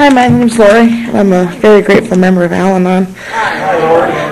[0.00, 0.88] Hi, my name's Lori.
[1.12, 3.04] I'm a very grateful member of Al Anon.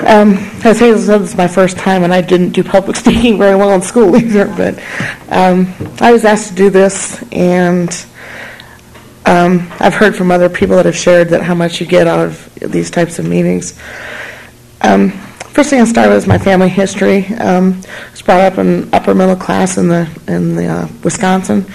[0.09, 0.33] Um,
[0.65, 3.75] as Hazel said, it's my first time, and I didn't do public speaking very well
[3.75, 4.47] in school either.
[4.47, 4.83] But
[5.29, 7.91] um, I was asked to do this, and
[9.27, 12.21] um, I've heard from other people that have shared that how much you get out
[12.29, 13.79] of these types of meetings.
[14.81, 17.27] Um, first thing I started with is my family history.
[17.35, 21.67] Um, I was brought up in upper middle class in the in the uh, Wisconsin.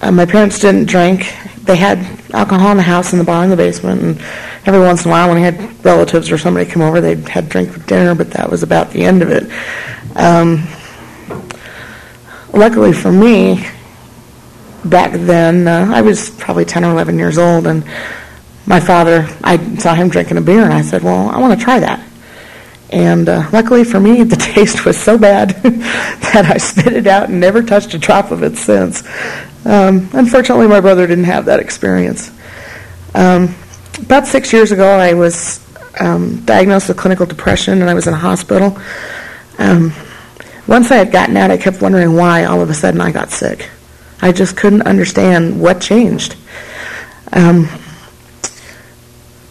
[0.00, 1.30] Uh, my parents didn't drink.
[1.64, 4.20] They had alcohol in the house, in the bar, in the basement, and
[4.66, 7.48] every once in a while, when we had relatives or somebody come over, they'd had
[7.48, 9.50] drink for dinner, but that was about the end of it.
[10.16, 10.66] Um,
[12.52, 13.66] luckily for me,
[14.84, 17.84] back then, uh, I was probably 10 or 11 years old, and
[18.66, 21.64] my father, I saw him drinking a beer, and I said, Well, I want to
[21.64, 22.06] try that.
[22.90, 27.28] And uh, luckily for me, the taste was so bad that I spit it out
[27.28, 29.02] and never touched a drop of it since.
[29.64, 32.30] Um, unfortunately, my brother didn't have that experience.
[33.14, 33.54] Um,
[34.00, 35.60] about six years ago, I was
[35.98, 38.78] um, diagnosed with clinical depression and I was in a hospital.
[39.58, 39.92] Um,
[40.66, 43.30] once I had gotten out, I kept wondering why all of a sudden I got
[43.30, 43.68] sick.
[44.22, 46.36] I just couldn't understand what changed.
[47.32, 47.68] Um,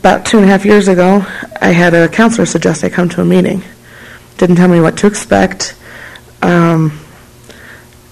[0.09, 1.23] about two and a half years ago,
[1.61, 3.61] I had a counselor suggest I come to a meeting.
[4.39, 5.77] Didn't tell me what to expect.
[6.41, 6.99] Um,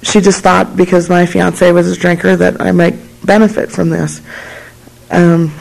[0.03, 4.21] she just thought because my fiance was a drinker that I might benefit from this.
[5.09, 5.51] Um,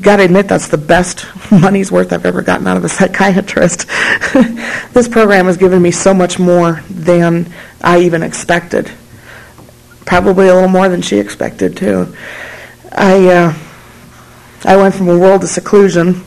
[0.00, 3.86] gotta admit that's the best money's worth I've ever gotten out of a psychiatrist.
[4.92, 8.90] this program has given me so much more than I even expected.
[10.06, 12.16] Probably a little more than she expected too.
[12.90, 13.54] I uh,
[14.64, 16.22] I went from a world of seclusion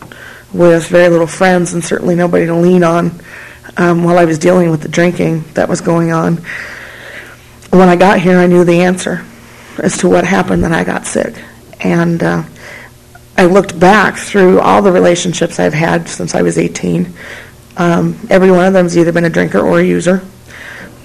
[0.52, 3.12] with very little friends and certainly nobody to lean on
[3.78, 6.38] um, while I was dealing with the drinking that was going on.
[7.70, 9.26] When I got here, I knew the answer
[9.78, 11.36] as to what happened, and I got sick.
[11.80, 12.44] And uh,
[13.38, 17.12] I looked back through all the relationships I've had since I was 18.
[17.78, 20.24] Um, every one of them has either been a drinker or a user.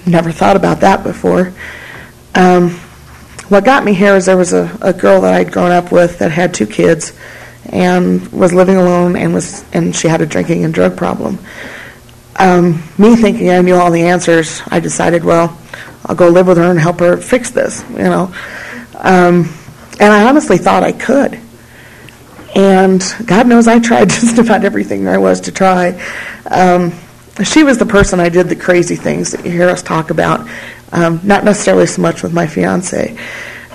[0.07, 1.53] Never thought about that before.
[2.35, 2.79] Um,
[3.49, 6.19] what got me here is there was a, a girl that I'd grown up with
[6.19, 7.13] that had two kids
[7.67, 11.39] and was living alone and was and she had a drinking and drug problem.
[12.37, 15.59] Um, me thinking I knew all the answers, I decided, well,
[16.07, 18.33] I'll go live with her and help her fix this, you know.
[18.95, 19.53] Um,
[19.99, 21.41] and I honestly thought I could.
[22.55, 26.01] And God knows I tried just about everything there was to try.
[26.51, 26.93] Um,
[27.45, 30.49] she was the person I did the crazy things that you hear us talk about,
[30.93, 33.17] um, not necessarily so much with my fiance.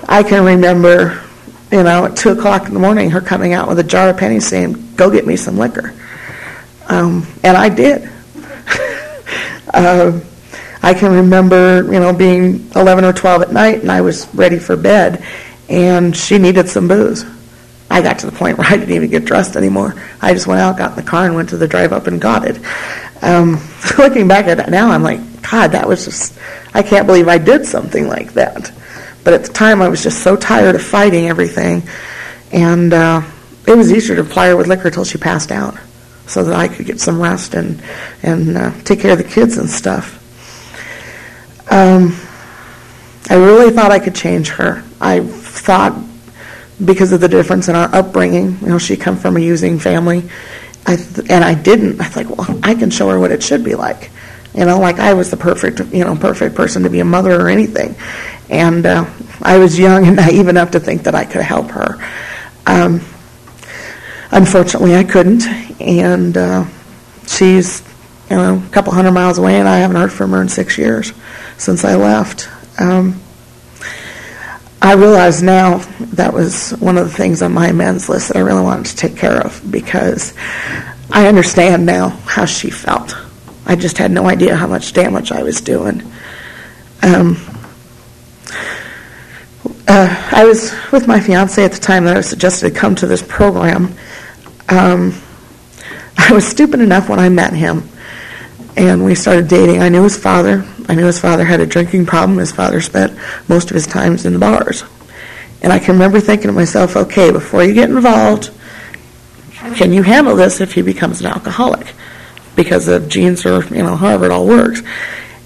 [0.08, 1.22] I can remember,
[1.70, 4.16] you know, at 2 o'clock in the morning, her coming out with a jar of
[4.16, 5.94] pennies saying, Go get me some liquor.
[6.88, 8.10] Um, and I did.
[9.72, 10.20] uh,
[10.82, 14.58] I can remember, you know, being 11 or 12 at night and I was ready
[14.58, 15.24] for bed
[15.68, 17.24] and she needed some booze.
[17.90, 19.94] I got to the point where I didn't even get dressed anymore.
[20.20, 22.20] I just went out, got in the car, and went to the drive up and
[22.20, 22.60] got it.
[23.22, 23.60] Um,
[23.98, 25.20] looking back at it now, I'm like,
[25.50, 26.38] God, that was just,
[26.74, 28.72] I can't believe I did something like that.
[29.22, 31.84] But at the time, I was just so tired of fighting everything.
[32.52, 33.22] And uh,
[33.66, 35.78] it was easier to ply her with liquor till she passed out
[36.26, 37.82] so that I could get some rest and,
[38.22, 40.20] and uh, take care of the kids and stuff.
[41.70, 42.14] Um,
[43.30, 44.84] I really thought I could change her.
[45.00, 45.98] I thought
[46.84, 50.28] because of the difference in our upbringing, you know, she come from a using family,
[50.86, 52.00] I th- and I didn't.
[52.00, 54.10] I thought, well, I can show her what it should be like.
[54.54, 57.40] You know, like I was the perfect, you know, perfect person to be a mother
[57.40, 57.96] or anything.
[58.48, 59.10] And uh,
[59.42, 61.96] I was young and naive enough to think that I could help her.
[62.66, 63.00] Um,
[64.30, 65.46] unfortunately, I couldn't,
[65.80, 66.66] and uh,
[67.26, 67.82] she's,
[68.30, 70.78] you know, a couple hundred miles away, and I haven't heard from her in six
[70.78, 71.12] years
[71.58, 72.48] since I left.
[72.80, 73.20] Um,
[74.80, 75.78] I realize now
[76.12, 78.96] that was one of the things on my amends list that I really wanted to
[78.96, 80.34] take care of because
[81.10, 83.16] I understand now how she felt.
[83.66, 86.02] I just had no idea how much damage I was doing.
[87.02, 87.36] Um,
[89.86, 92.94] uh, I was with my fiance at the time that I was suggested to come
[92.96, 93.94] to this program.
[94.68, 95.14] Um,
[96.16, 97.88] I was stupid enough when I met him
[98.76, 99.82] and we started dating.
[99.82, 100.64] I knew his father.
[100.88, 102.38] I knew his father had a drinking problem.
[102.38, 103.18] His father spent
[103.48, 104.84] most of his times in the bars.
[105.62, 108.50] And I can remember thinking to myself, okay, before you get involved,
[109.76, 111.94] can you handle this if he becomes an alcoholic?
[112.56, 114.82] Because of genes or, you know, however it all works.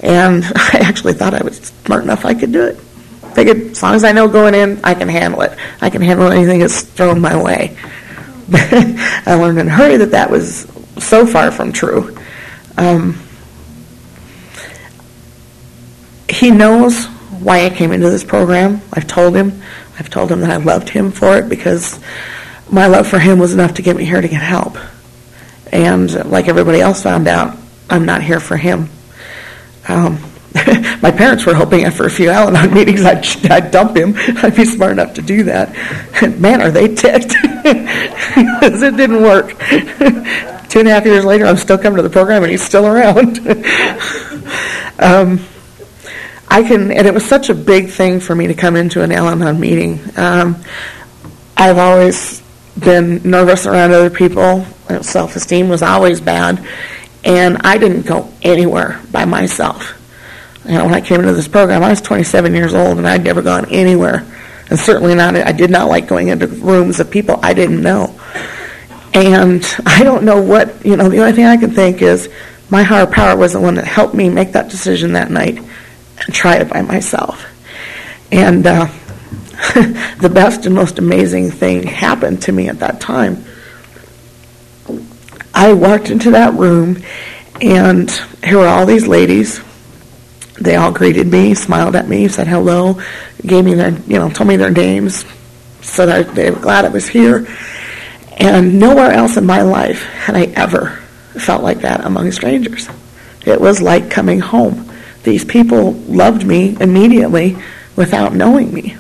[0.00, 2.76] And I actually thought I was smart enough I could do it.
[3.34, 5.56] Figured as long as I know going in, I can handle it.
[5.81, 7.76] I can handle anything that's thrown my way.
[8.52, 10.66] I learned in a hurry that that was
[10.99, 12.16] so far from true.
[12.76, 13.19] Um,
[16.28, 17.06] he knows
[17.40, 18.81] why I came into this program.
[18.93, 19.62] I've told him.
[19.99, 21.99] I've told him that I loved him for it because
[22.70, 24.76] my love for him was enough to get me here to get help.
[25.72, 27.56] And like everybody else found out,
[27.90, 28.88] I'm not here for him.
[29.88, 30.18] Um,
[31.02, 34.14] my parents were hoping after a few Al-Anon meetings I'd, I'd dump him.
[34.16, 35.74] I'd be smart enough to do that.
[36.38, 37.34] Man, are they ticked.
[37.62, 39.50] Because it didn't work.
[40.68, 42.86] Two and a half years later, I'm still coming to the program and he's still
[42.86, 43.38] around.
[44.98, 45.40] um,
[46.48, 49.12] I can, and it was such a big thing for me to come into an
[49.12, 50.00] Al-Anon meeting.
[50.16, 50.56] Um,
[51.56, 52.42] I've always
[52.78, 54.64] been nervous around other people.
[55.02, 56.64] Self-esteem was always bad,
[57.25, 59.94] and I didn't go anywhere by myself.
[60.64, 63.40] Know, when I came into this program, I was 27 years old, and I'd never
[63.40, 64.26] gone anywhere,
[64.69, 65.34] and certainly not.
[65.34, 68.19] I did not like going into rooms of people I didn't know.
[69.14, 71.08] And I don't know what you know.
[71.08, 72.28] The only thing I can think is
[72.69, 76.34] my higher power was the one that helped me make that decision that night and
[76.34, 77.46] try it by myself.
[78.30, 78.88] And uh,
[80.20, 83.44] the best and most amazing thing happened to me at that time.
[85.52, 87.02] I walked into that room,
[87.60, 88.08] and
[88.44, 89.60] here were all these ladies.
[90.60, 93.00] They all greeted me, smiled at me, said hello,
[93.44, 95.25] gave me their, you know, told me their names,
[95.81, 97.49] said I, they were glad I was here.
[98.37, 100.90] And nowhere else in my life had I ever
[101.32, 102.88] felt like that among strangers.
[103.44, 104.88] It was like coming home.
[105.25, 107.56] These people loved me immediately
[107.96, 108.96] without knowing me.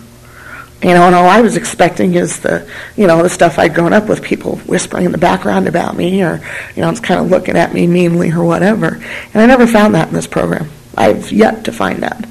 [0.82, 3.92] You know, and all I was expecting is the, you know, the stuff I'd grown
[3.92, 6.40] up with, people whispering in the background about me, or
[6.76, 8.94] you know, it's kind of looking at me meanly or whatever.
[8.94, 10.70] And I never found that in this program.
[10.96, 12.28] I've yet to find that.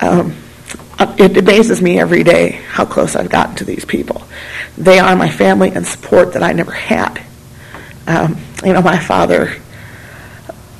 [0.00, 0.36] Um,
[1.00, 4.22] it amazes me every day how close I've gotten to these people.
[4.76, 7.22] They are my family and support that I never had.
[8.06, 9.54] Um, you know, my father,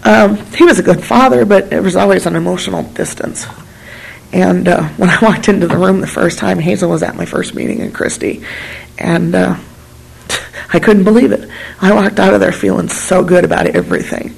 [0.05, 3.47] um, he was a good father, but it was always an emotional distance.
[4.33, 7.25] And uh, when I walked into the room the first time, Hazel was at my
[7.25, 8.45] first meeting in Christie,
[8.99, 9.57] and uh,
[10.73, 11.49] I couldn't believe it.
[11.81, 14.35] I walked out of there feeling so good about everything.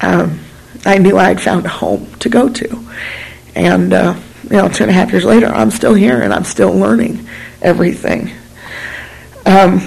[0.00, 0.40] Um,
[0.84, 2.86] I knew I'd found a home to go to,
[3.54, 4.18] and uh,
[4.50, 7.26] you know, two and a half years later, I'm still here and I'm still learning
[7.62, 8.32] everything.
[9.46, 9.80] Um,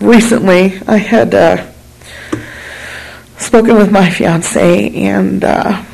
[0.00, 1.70] recently, I had uh,
[3.36, 5.84] spoken with my fiance and uh,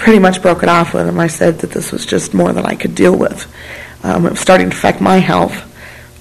[0.00, 1.20] pretty much broke it off with him.
[1.20, 3.46] I said that this was just more than I could deal with.
[4.02, 5.66] Um, it was starting to affect my health,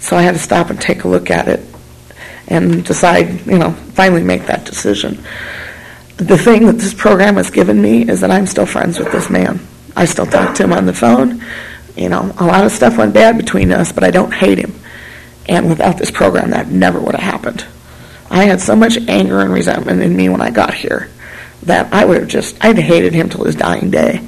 [0.01, 1.65] so I had to stop and take a look at it
[2.49, 5.23] and decide, you know, finally make that decision.
[6.17, 9.29] The thing that this program has given me is that I'm still friends with this
[9.29, 9.61] man.
[9.95, 11.41] I still talk to him on the phone.
[11.95, 14.73] You know, a lot of stuff went bad between us, but I don't hate him.
[15.47, 17.65] And without this program, that never would have happened.
[18.29, 21.09] I had so much anger and resentment in me when I got here
[21.69, 24.27] that I would have just, I'd have hated him till his dying day.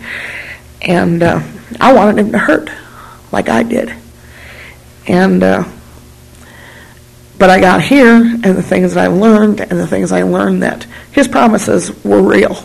[0.82, 1.42] And uh,
[1.80, 2.70] I wanted him to hurt
[3.32, 3.94] like I did.
[5.08, 5.64] And, uh,
[7.38, 10.62] but I got here, and the things that I learned, and the things I learned
[10.62, 12.56] that his promises were real.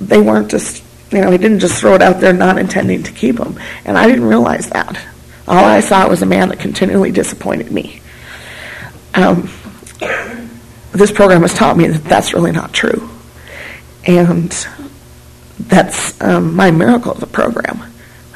[0.00, 0.82] They weren't just,
[1.12, 3.60] you know, he didn't just throw it out there not intending to keep them.
[3.84, 4.98] And I didn't realize that.
[5.46, 8.00] All I saw was a man that continually disappointed me.
[9.14, 9.50] Um,
[10.92, 13.10] this program has taught me that that's really not true.
[14.06, 14.50] And
[15.58, 17.82] that's um, my miracle of the program,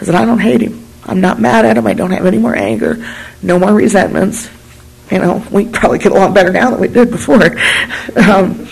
[0.00, 0.84] is that I don't hate him.
[1.04, 1.86] I'm not mad at him.
[1.86, 3.04] I don't have any more anger,
[3.42, 4.50] no more resentments.
[5.10, 7.44] You know, we probably get along better now than we did before.
[8.16, 8.68] Um,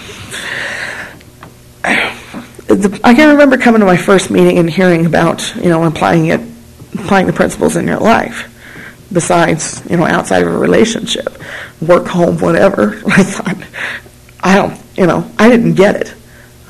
[3.03, 6.41] I can remember coming to my first meeting and hearing about, you know, applying it,
[6.95, 8.55] applying the principles in your life
[9.13, 11.39] besides, you know, outside of a relationship,
[11.81, 13.01] work, home, whatever.
[13.07, 13.57] I thought,
[14.43, 16.15] I don't, you know, I didn't get it.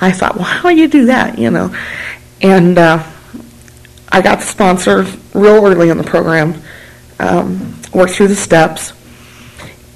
[0.01, 1.75] I thought, well, how do you do that, you know?
[2.41, 3.03] And uh,
[4.11, 6.63] I got the sponsor real early in the program,
[7.19, 8.93] um, worked through the steps,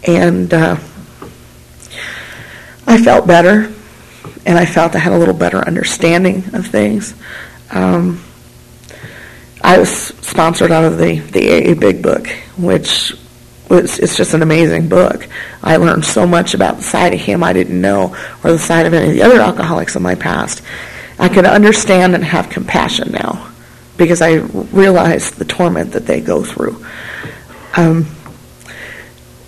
[0.07, 0.77] and uh,
[2.87, 3.73] I felt better,
[4.45, 7.15] and I felt I had a little better understanding of things.
[7.71, 8.23] Um,
[9.63, 12.27] I was sponsored out of the, the AA Big Book,
[12.59, 13.15] which
[13.73, 15.27] was it's just an amazing book.
[15.63, 18.15] I learned so much about the side of him I didn't know,
[18.45, 20.63] or the side of any of the other alcoholics in my past.
[21.19, 23.51] I can understand and have compassion now
[23.97, 26.85] because I realized the torment that they go through.
[27.77, 28.07] Um,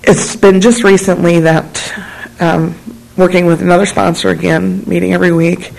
[0.02, 2.78] it's been just recently that um,
[3.16, 5.73] working with another sponsor again, meeting every week,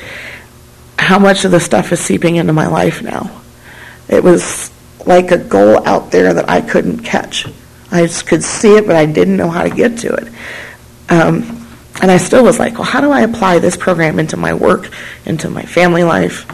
[0.97, 3.41] how much of the stuff is seeping into my life now.
[4.07, 4.71] It was
[5.05, 7.47] like a goal out there that I couldn't catch.
[7.95, 10.27] I could see it, but I didn't know how to get to it.
[11.09, 11.67] Um,
[12.01, 14.91] and I still was like, well, how do I apply this program into my work,
[15.25, 16.45] into my family life?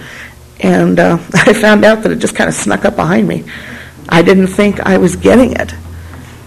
[0.60, 3.43] And uh, I found out that it just kind of snuck up behind me.
[4.07, 5.74] I didn't think I was getting it.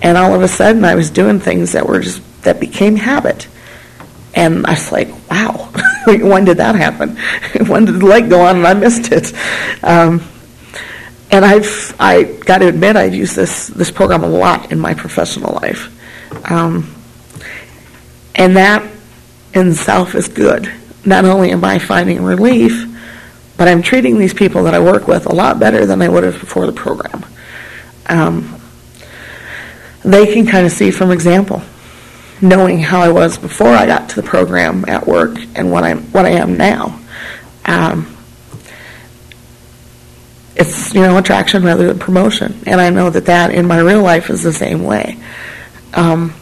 [0.02, 3.48] And all of a sudden, I was doing things that were just, that became habit.
[4.34, 5.72] And I was like, wow,
[6.06, 7.16] when did that happen?
[7.68, 9.32] when did the light go on and I missed it?
[9.82, 10.20] Um,
[11.34, 14.94] and I've, I got to admit, I've used this, this program a lot in my
[14.94, 15.90] professional life.
[16.48, 16.94] Um,
[18.36, 18.88] and that
[19.52, 20.72] in itself is good.
[21.04, 22.86] Not only am I finding relief,
[23.56, 26.22] but I'm treating these people that I work with a lot better than I would
[26.22, 27.26] have before the program.
[28.06, 28.60] Um,
[30.04, 31.62] they can kind of see from example,
[32.42, 36.02] knowing how I was before I got to the program at work and what I'm
[36.12, 37.00] what I am now.
[37.64, 38.13] Um,
[40.56, 44.02] it's you know attraction rather than promotion, and I know that that in my real
[44.02, 45.18] life is the same way.
[45.94, 46.34] Um,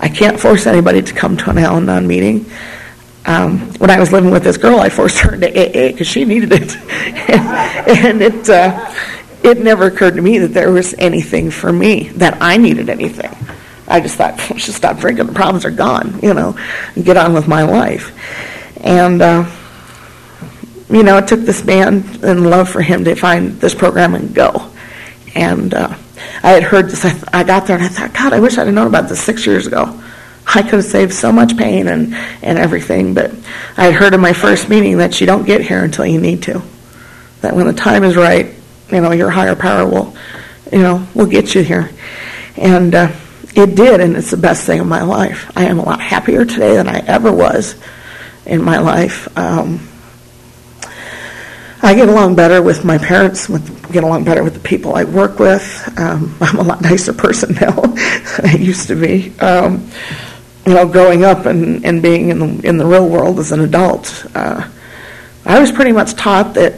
[0.00, 2.46] I can't force anybody to come to an Al-Anon meeting.
[3.24, 6.24] Um, when I was living with this girl, I forced her into AA because she
[6.24, 8.92] needed it, and, and it uh,
[9.42, 13.34] it never occurred to me that there was anything for me that I needed anything.
[13.86, 15.26] I just thought should stop drinking.
[15.26, 16.56] The problems are gone, you know,
[16.94, 18.16] and get on with my life.
[18.80, 19.44] And uh,
[20.92, 24.34] you know, it took this man and love for him to find this program and
[24.34, 24.70] go.
[25.34, 25.96] And uh,
[26.42, 27.04] I had heard this.
[27.04, 29.22] I, I got there and I thought, God, I wish I'd have known about this
[29.22, 30.00] six years ago.
[30.46, 33.14] I could have saved so much pain and, and everything.
[33.14, 33.32] But
[33.76, 36.42] I had heard in my first meeting that you don't get here until you need
[36.44, 36.62] to.
[37.40, 38.54] That when the time is right,
[38.90, 40.14] you know, your higher power will,
[40.70, 41.90] you know, will get you here.
[42.56, 43.12] And uh,
[43.54, 45.50] it did, and it's the best thing in my life.
[45.56, 47.76] I am a lot happier today than I ever was
[48.44, 49.26] in my life.
[49.38, 49.88] Um,
[51.84, 55.02] I get along better with my parents, with get along better with the people I
[55.02, 55.92] work with.
[55.98, 59.36] Um, I'm a lot nicer person now than I used to be.
[59.40, 59.90] Um,
[60.64, 63.60] you know, growing up and, and being in the, in the real world as an
[63.60, 64.68] adult, uh,
[65.44, 66.74] I was pretty much taught that,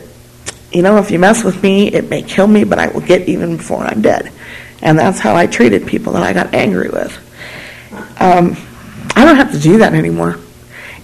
[0.72, 3.28] you know, if you mess with me, it may kill me, but I will get
[3.28, 4.32] even before I'm dead.
[4.80, 7.12] And that's how I treated people that I got angry with.
[8.18, 8.56] Um,
[9.14, 10.38] I don't have to do that anymore.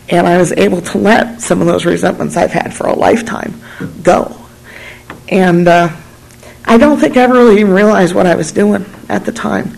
[0.08, 3.60] And I was able to let some of those resentments I've had for a lifetime
[4.02, 4.36] go.
[5.28, 5.96] And uh,
[6.64, 9.76] I don't think I really even realized what I was doing at the time.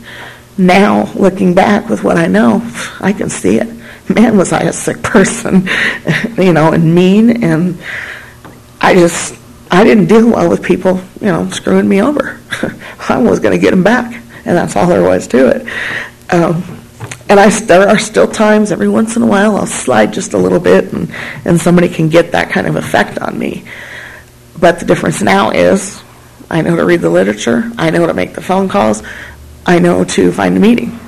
[0.58, 2.60] Now, looking back with what I know,
[3.00, 3.68] I can see it.
[4.08, 5.68] Man, was I a sick person,
[6.36, 7.78] you know, and mean, and
[8.80, 9.38] I just,
[9.70, 12.38] I didn't deal well with people, you know, screwing me over.
[13.08, 14.12] I was going to get them back,
[14.44, 15.66] and that's all there was to it.
[16.32, 16.62] Um,
[17.28, 20.38] and I, there are still times, every once in a while, I'll slide just a
[20.38, 21.10] little bit, and,
[21.46, 23.64] and somebody can get that kind of effect on me.
[24.58, 26.02] But the difference now is
[26.50, 29.02] I know to read the literature, I know to make the phone calls,
[29.64, 30.98] I know to find a meeting.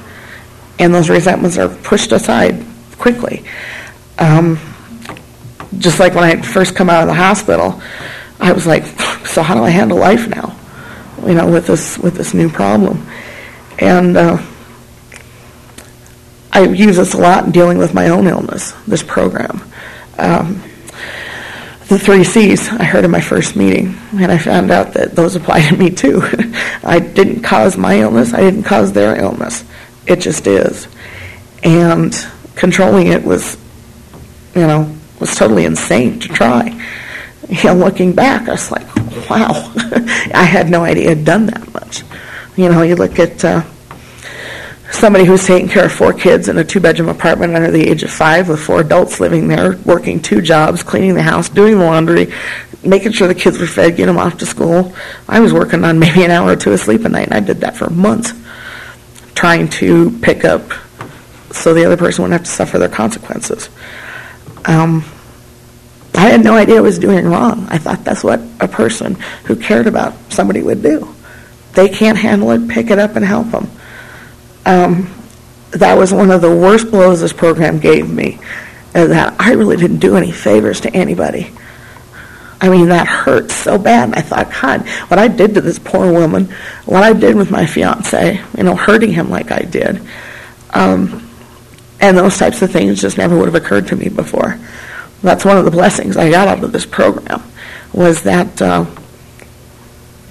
[0.79, 2.65] And those resentments are pushed aside
[2.99, 3.45] quickly.
[4.19, 4.59] Um,
[5.79, 7.83] just like when I first come out of the hospital,
[8.41, 8.85] I was like,
[9.27, 10.57] so how do I handle life now?
[11.27, 13.07] You know, with this with this new problem.
[13.79, 14.43] And uh,
[16.53, 19.63] I use this a lot in dealing with my own illness, this program.
[20.19, 20.63] Um,
[21.95, 25.37] the three C's I heard in my first meeting, and I found out that those
[25.37, 26.23] apply to me too.
[26.83, 29.65] I didn't cause my illness, I didn't cause their illness.
[30.05, 30.89] It just is.
[31.63, 32.13] And
[32.57, 33.57] controlling it was,
[34.57, 36.65] you know, was totally insane to try.
[37.49, 38.97] You know, looking back, I was like,
[39.31, 39.73] wow,
[40.35, 42.03] I had no idea I'd done that much.
[42.57, 43.63] You know, you look at uh,
[44.95, 48.03] somebody who's taking care of four kids in a two bedroom apartment under the age
[48.03, 51.85] of five with four adults living there, working two jobs, cleaning the house, doing the
[51.85, 52.33] laundry,
[52.83, 54.95] making sure the kids were fed, getting them off to school.
[55.29, 57.41] I was working on maybe an hour or two of sleep a night, and I
[57.41, 58.33] did that for months,
[59.35, 60.63] trying to pick up
[61.51, 63.69] so the other person wouldn't have to suffer their consequences.
[64.65, 65.05] Um,
[66.15, 67.67] I had no idea I was doing wrong.
[67.69, 71.15] I thought that's what a person who cared about somebody would do.
[71.75, 73.69] They can't handle it, pick it up and help them.
[74.67, 75.13] Um,
[75.71, 78.39] that was one of the worst blows this program gave me.
[78.93, 81.53] That I really didn't do any favors to anybody.
[82.61, 84.15] I mean, that hurt so bad.
[84.15, 86.47] I thought, God, what I did to this poor woman,
[86.87, 90.01] what I did with my fiance, you know, hurting him like I did.
[90.73, 91.29] Um,
[92.01, 94.59] and those types of things just never would have occurred to me before.
[95.23, 97.43] That's one of the blessings I got out of this program,
[97.93, 98.87] was that uh,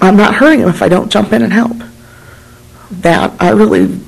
[0.02, 1.78] I'm not hurting him if I don't jump in and help.
[2.92, 4.00] That I really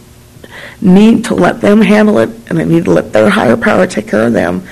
[0.82, 4.08] need to let them handle it, and I need to let their higher power take
[4.08, 4.67] care of them,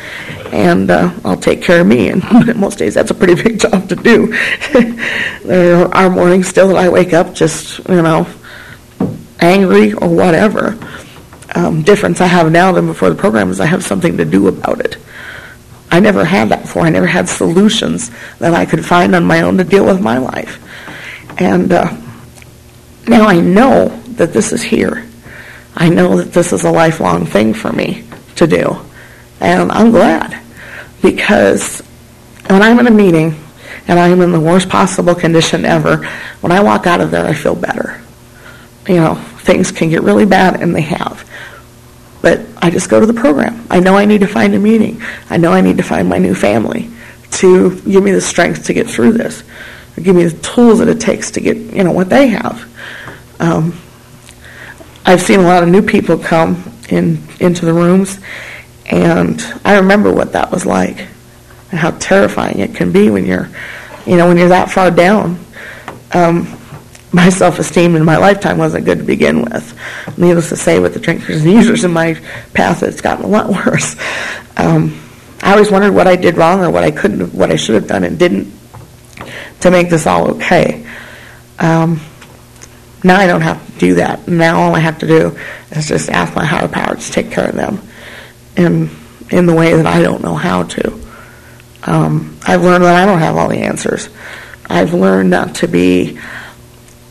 [0.51, 2.09] and uh, I'll take care of me.
[2.09, 2.23] And
[2.57, 4.27] most days, that's a pretty big job to do.
[5.43, 8.27] there are mornings still that I wake up just, you know,
[9.39, 10.77] angry or whatever.
[11.55, 14.47] Um, difference I have now than before the program is I have something to do
[14.47, 14.97] about it.
[15.91, 16.83] I never had that before.
[16.83, 20.17] I never had solutions that I could find on my own to deal with my
[20.17, 20.59] life.
[21.39, 21.95] And uh,
[23.07, 25.07] now I know that this is here.
[25.75, 28.03] I know that this is a lifelong thing for me
[28.35, 28.77] to do.
[29.39, 30.39] And I'm glad
[31.01, 31.81] because
[32.47, 33.35] when I'm in a meeting
[33.87, 36.05] and I'm in the worst possible condition ever,
[36.41, 38.01] when I walk out of there, I feel better.
[38.87, 41.29] You know, things can get really bad, and they have.
[42.21, 43.65] But I just go to the program.
[43.69, 45.01] I know I need to find a meeting.
[45.29, 46.89] I know I need to find my new family
[47.31, 49.43] to give me the strength to get through this,
[49.97, 52.69] or give me the tools that it takes to get, you know, what they have.
[53.39, 53.77] Um,
[55.05, 58.19] I've seen a lot of new people come in into the rooms,
[58.85, 61.07] and I remember what that was like,
[61.71, 63.49] and how terrifying it can be when you're,
[64.05, 65.43] you know, when you're that far down.
[66.13, 66.57] Um,
[67.11, 69.77] my self-esteem in my lifetime wasn't good to begin with.
[70.17, 72.15] Needless to say, with the drinkers and users in my
[72.53, 73.95] path, it's gotten a lot worse.
[74.57, 74.99] Um,
[75.41, 77.87] I always wondered what I did wrong or what I couldn't, what I should have
[77.87, 78.51] done and didn't,
[79.59, 80.87] to make this all okay.
[81.59, 81.99] Um,
[83.03, 84.27] now I don't have to do that.
[84.27, 85.37] Now all I have to do
[85.71, 87.81] is just ask my higher power to take care of them
[88.55, 88.89] in
[89.29, 90.99] in the way that I don't know how to.
[91.83, 94.09] Um, I've learned that I don't have all the answers.
[94.69, 96.19] I've learned not to be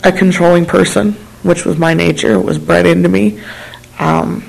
[0.03, 2.33] a controlling person, which was my nature.
[2.33, 3.41] It was bred into me.
[3.99, 4.45] Um,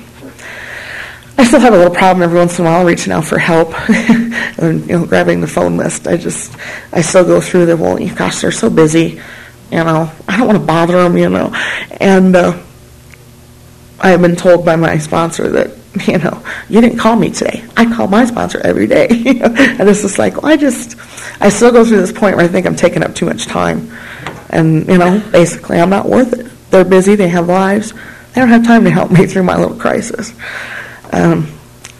[1.36, 3.74] I still have a little problem every once in a while reaching out for help
[3.90, 6.06] and you know grabbing the phone list.
[6.06, 6.56] I just
[6.92, 9.20] I still go through the well, gosh, they're so busy.
[9.74, 11.16] You know, I don't want to bother them.
[11.16, 11.52] You know,
[12.00, 12.62] and uh,
[13.98, 15.76] I have been told by my sponsor that
[16.06, 17.64] you know you didn't call me today.
[17.76, 20.96] I call my sponsor every day, and it's just like well, I just
[21.40, 23.90] I still go through this point where I think I'm taking up too much time,
[24.50, 26.46] and you know basically I'm not worth it.
[26.70, 27.16] They're busy.
[27.16, 27.92] They have lives.
[27.92, 30.32] They don't have time to help me through my little crisis.
[31.10, 31.48] Um,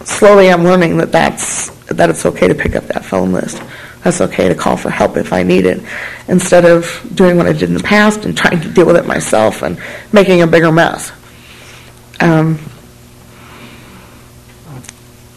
[0.05, 3.61] slowly, I'm learning that that's that it's okay to pick up that phone list.
[4.05, 5.83] That's okay to call for help if I need it,
[6.29, 9.07] instead of doing what I did in the past and trying to deal with it
[9.07, 9.81] myself and
[10.13, 11.11] making a bigger mess.
[12.21, 12.59] Um,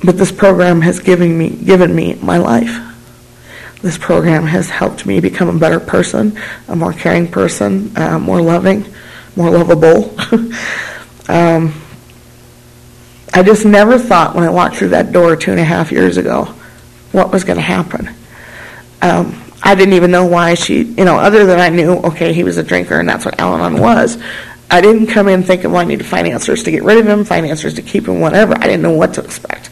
[0.03, 2.83] but this program has given me given me my life.
[3.81, 6.37] This program has helped me become a better person,
[6.67, 8.85] a more caring person, uh, more loving,
[9.35, 10.13] more lovable.
[11.29, 11.73] um,
[13.33, 16.17] I just never thought when I walked through that door two and a half years
[16.17, 16.53] ago
[17.11, 18.09] what was going to happen.
[19.01, 22.43] Um, I didn't even know why she, you know, other than I knew, okay, he
[22.43, 24.17] was a drinker and that's what Al Anon was.
[24.69, 27.75] I didn't come in thinking, well, I need financiers to get rid of him, financiers
[27.75, 28.53] to keep him, whatever.
[28.55, 29.69] I didn't know what to expect.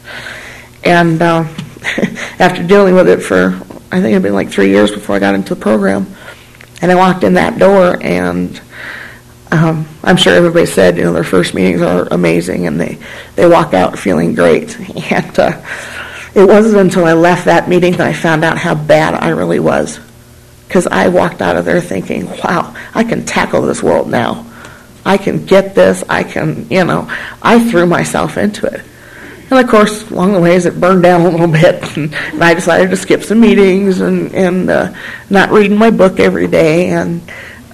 [0.84, 1.44] And uh,
[2.38, 3.48] after dealing with it for,
[3.92, 6.06] I think it had been like three years before I got into the program,
[6.80, 8.60] and I walked in that door and
[9.50, 12.98] um, I'm sure everybody said, you know, their first meetings are amazing, and they
[13.36, 14.76] they walk out feeling great.
[15.10, 15.62] And uh,
[16.36, 19.58] it wasn't until I left that meeting that I found out how bad I really
[19.58, 19.98] was,
[20.68, 24.44] because I walked out of there thinking, "Wow, I can tackle this world now.
[25.04, 26.04] I can get this.
[26.10, 28.82] I can, you know." I threw myself into it.
[29.48, 32.52] And of course, along the ways, it burned down a little bit, and, and I
[32.52, 34.92] decided to skip some meetings and and uh,
[35.30, 37.22] not reading my book every day, and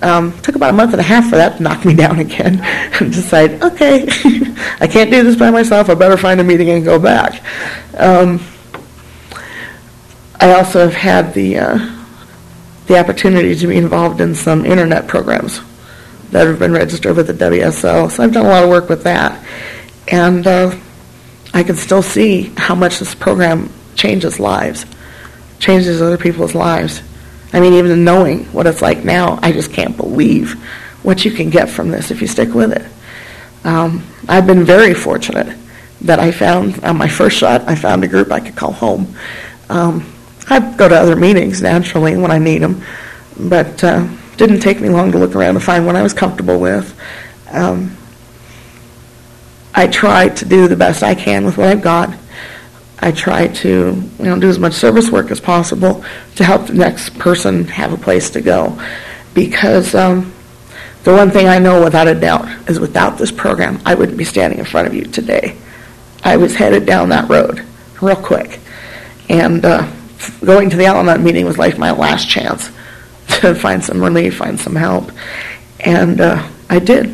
[0.03, 2.61] um, took about a month and a half for that to knock me down again
[2.61, 4.07] and decide, okay,
[4.81, 5.89] I can't do this by myself.
[5.89, 7.43] I better find a meeting and go back.
[7.97, 8.41] Um,
[10.41, 11.99] I also have had the uh,
[12.87, 15.61] the opportunity to be involved in some internet programs
[16.31, 18.11] that have been registered with the WSO.
[18.11, 19.41] So I've done a lot of work with that,
[20.09, 20.77] and uh,
[21.55, 24.85] I can still see how much this program changes lives,
[25.61, 27.03] changes other people's lives.
[27.53, 30.55] I mean, even knowing what it's like now, I just can't believe
[31.03, 33.67] what you can get from this if you stick with it.
[33.67, 35.57] Um, I've been very fortunate
[36.03, 39.15] that I found on my first shot, I found a group I could call home.
[39.69, 40.13] Um,
[40.49, 42.83] I go to other meetings naturally when I need them,
[43.39, 46.59] but uh, didn't take me long to look around to find one I was comfortable
[46.59, 46.99] with.
[47.51, 47.97] Um,
[49.75, 52.15] I try to do the best I can with what I've got.
[53.03, 53.69] I try to
[54.19, 56.05] you know do as much service work as possible
[56.37, 58.81] to help the next person have a place to go,
[59.35, 60.33] because um,
[61.03, 64.25] the one thing I know without a doubt is without this program, I wouldn't be
[64.25, 65.57] standing in front of you today.
[66.23, 67.65] I was headed down that road
[68.01, 68.61] real quick,
[69.29, 69.91] and uh,
[70.45, 72.71] going to the Al-Anon meeting was like my last chance
[73.41, 75.11] to find some relief, find some help,
[75.81, 77.07] and uh, I did,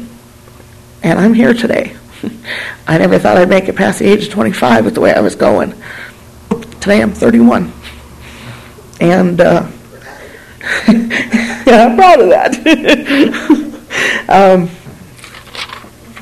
[1.03, 1.98] and I'm here today.
[2.87, 5.21] I never thought I'd make it past the age of 25 with the way I
[5.21, 5.75] was going.
[6.81, 7.73] Today I'm 31.
[9.01, 9.69] And uh,
[10.89, 12.55] yeah, I'm proud of that.
[14.29, 14.71] um,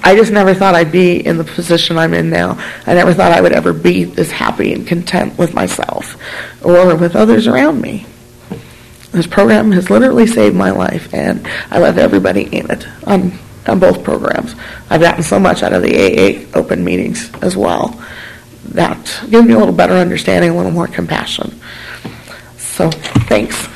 [0.03, 2.57] I just never thought I'd be in the position I'm in now.
[2.87, 6.17] I never thought I would ever be this happy and content with myself
[6.65, 8.07] or with others around me.
[9.11, 13.33] This program has literally saved my life, and I love everybody in it on,
[13.69, 14.55] on both programs.
[14.91, 18.01] I've gotten so much out of the AA open meetings as well.
[18.71, 18.99] That
[19.31, 21.59] gives me a little better understanding, a little more compassion.
[22.57, 22.91] So,
[23.29, 23.69] thanks.